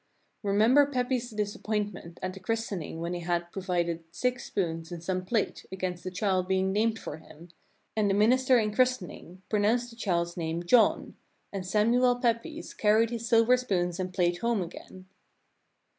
Remember 0.41 0.87
Pepys' 0.87 1.29
disappointment 1.29 2.17
at 2.23 2.33
the 2.33 2.39
christening 2.39 3.01
when 3.01 3.13
he 3.13 3.19
"had 3.19 3.51
provided 3.51 4.03
six 4.09 4.45
spoons 4.45 4.91
and 4.91 5.03
some 5.03 5.23
plate 5.23 5.67
against 5.71 6.03
the 6.03 6.09
child 6.09 6.47
being 6.47 6.73
named 6.73 6.97
for 6.97 7.17
him, 7.17 7.49
and 7.95 8.09
the 8.09 8.15
Minister 8.15 8.57
in 8.57 8.73
chris 8.73 8.97
tening 8.97 9.41
pronounced 9.47 9.91
the 9.91 9.95
child's 9.95 10.35
name 10.35 10.63
John," 10.63 11.17
and 11.53 11.63
Samuel 11.67 12.15
Pepys 12.15 12.73
carried 12.73 13.11
his 13.11 13.27
silver 13.29 13.55
spoons 13.57 13.99
and 13.99 14.11
plate 14.11 14.39
home 14.39 14.63
again. 14.63 15.05